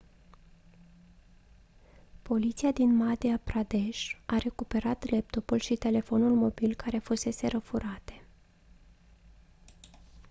[2.21, 8.23] poliția din madhya pradesh a recuperat laptopul și telefonul mobil care fuseseră furate